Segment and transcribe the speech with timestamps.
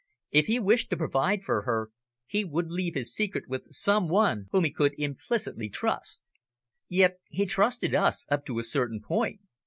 [0.31, 1.91] If he wished to provide for her,
[2.25, 6.23] he would leave his secret with some one whom he could implicitly trust.
[6.89, 9.41] Yet he trusted us up to a certain point.